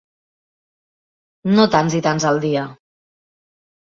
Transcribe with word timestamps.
No 1.59 1.65
tants 1.75 1.97
i 1.97 2.01
tants 2.07 2.25
al 2.31 2.41
dia. 2.47 2.65